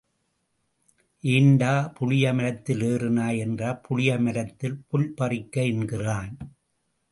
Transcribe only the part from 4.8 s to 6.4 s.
புல் பறிக்க என்கிறான்.